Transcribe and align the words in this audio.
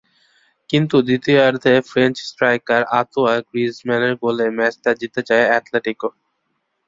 কিন্তু 0.69 0.95
দ্বিতীয়ার্ধে 1.07 1.73
French 1.89 2.15
striker 2.29 2.81
আঁতোয়া 2.99 3.33
গ্রিজমানের 3.49 4.13
গোলে 4.23 4.45
ম্যাচটা 4.57 4.91
জিতে 4.99 5.21
যায় 5.29 5.45
অ্যাটলেটিকো। 5.49 6.09